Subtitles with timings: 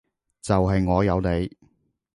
[0.41, 1.55] 就係我有你